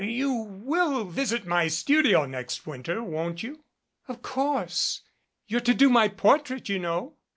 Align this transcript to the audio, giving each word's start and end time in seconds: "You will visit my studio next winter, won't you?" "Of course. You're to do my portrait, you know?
"You 0.03 0.31
will 0.33 1.03
visit 1.05 1.45
my 1.45 1.67
studio 1.67 2.25
next 2.25 2.65
winter, 2.65 3.03
won't 3.03 3.43
you?" 3.43 3.63
"Of 4.07 4.23
course. 4.23 5.03
You're 5.45 5.59
to 5.61 5.75
do 5.75 5.89
my 5.91 6.07
portrait, 6.07 6.67
you 6.69 6.79
know? 6.79 7.17